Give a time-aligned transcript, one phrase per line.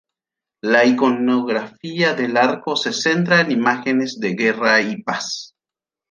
[0.63, 5.53] La iconografía del arco se centra en imágenes de guerra y paz.